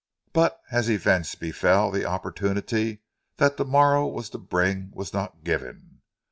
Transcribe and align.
But, 0.33 0.59
as 0.71 0.89
events 0.89 1.35
befell, 1.35 1.91
the 1.91 2.05
opportunity 2.05 3.03
that 3.37 3.57
the 3.57 3.65
morrow 3.65 4.07
was 4.07 4.31
to 4.31 4.39
bring 4.39 4.89
was 4.95 5.13
not 5.13 5.43
given. 5.43 6.01